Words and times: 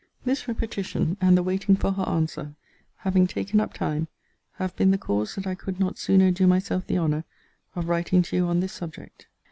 This 0.25 0.47
repetition, 0.47 1.15
and 1.21 1.37
the 1.37 1.43
waiting 1.43 1.75
for 1.75 1.91
her 1.91 2.01
answer, 2.09 2.55
having 2.95 3.27
taken 3.27 3.59
up 3.59 3.71
time, 3.71 4.07
have 4.53 4.75
been 4.75 4.89
the 4.89 4.97
cause 4.97 5.35
that 5.35 5.45
I 5.45 5.53
could 5.53 5.79
not 5.79 5.99
sooner 5.99 6.31
do 6.31 6.47
myself 6.47 6.87
the 6.87 6.97
honour 6.97 7.23
of 7.75 7.87
writing 7.87 8.23
to 8.23 8.35
you 8.35 8.45
on 8.47 8.61
this 8.61 8.73
subject. 8.73 9.27